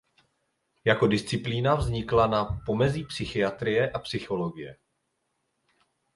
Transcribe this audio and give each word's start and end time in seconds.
Jako 0.85 1.07
disciplína 1.07 1.75
vznikla 1.75 2.27
na 2.27 2.45
pomezí 2.65 3.03
psychiatrie 3.03 3.91
a 3.91 3.99
psychologie. 3.99 4.77